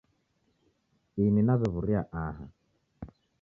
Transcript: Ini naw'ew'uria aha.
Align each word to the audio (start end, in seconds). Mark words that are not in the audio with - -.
Ini 1.23 1.41
naw'ew'uria 1.45 1.99
aha. 2.23 2.45